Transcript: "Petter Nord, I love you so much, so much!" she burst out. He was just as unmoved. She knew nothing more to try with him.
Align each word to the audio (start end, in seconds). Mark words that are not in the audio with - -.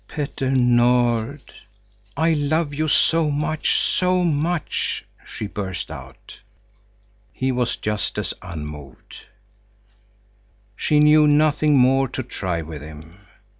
"Petter 0.07 0.49
Nord, 0.49 1.53
I 2.17 2.33
love 2.33 2.73
you 2.73 2.87
so 2.87 3.29
much, 3.29 3.77
so 3.77 4.23
much!" 4.23 5.05
she 5.27 5.45
burst 5.45 5.91
out. 5.91 6.39
He 7.31 7.51
was 7.51 7.75
just 7.75 8.17
as 8.17 8.33
unmoved. 8.41 9.27
She 10.75 10.99
knew 10.99 11.27
nothing 11.27 11.77
more 11.77 12.07
to 12.07 12.23
try 12.23 12.63
with 12.63 12.81
him. 12.81 13.13